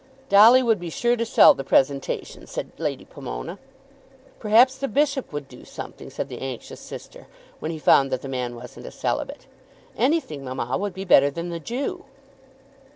"Dolly 0.29 0.63
would 0.63 0.79
be 0.79 0.89
sure 0.89 1.15
to 1.15 1.27
sell 1.27 1.53
the 1.53 1.63
presentation," 1.63 2.47
said 2.47 2.71
Lady 2.79 3.05
Pomona. 3.05 3.59
"Perhaps 4.39 4.79
the 4.79 4.87
bishop 4.87 5.31
would 5.31 5.47
do 5.47 5.63
something," 5.63 6.09
said 6.09 6.27
the 6.27 6.41
anxious 6.41 6.79
sister, 6.79 7.27
"when 7.59 7.69
he 7.69 7.77
found 7.77 8.09
that 8.11 8.23
the 8.23 8.27
man 8.27 8.55
wasn't 8.55 8.87
a 8.87 8.91
celibate. 8.91 9.45
Anything, 9.95 10.43
mamma, 10.43 10.75
would 10.75 10.95
be 10.95 11.05
better 11.05 11.29
than 11.29 11.49
the 11.51 11.59
Jew." 11.59 12.05